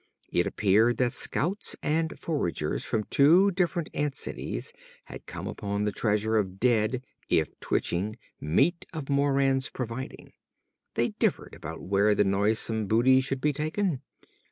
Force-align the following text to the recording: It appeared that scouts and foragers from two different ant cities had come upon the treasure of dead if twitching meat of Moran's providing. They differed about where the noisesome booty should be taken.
It 0.31 0.47
appeared 0.47 0.97
that 0.97 1.11
scouts 1.13 1.75
and 1.83 2.17
foragers 2.17 2.83
from 2.83 3.03
two 3.11 3.51
different 3.51 3.87
ant 3.93 4.15
cities 4.15 4.73
had 5.05 5.27
come 5.27 5.45
upon 5.45 5.83
the 5.83 5.91
treasure 5.91 6.37
of 6.37 6.59
dead 6.59 7.03
if 7.29 7.49
twitching 7.59 8.17
meat 8.39 8.83
of 8.93 9.11
Moran's 9.11 9.69
providing. 9.69 10.33
They 10.95 11.09
differed 11.09 11.53
about 11.53 11.83
where 11.83 12.15
the 12.15 12.23
noisesome 12.23 12.87
booty 12.87 13.21
should 13.21 13.41
be 13.41 13.53
taken. 13.53 14.01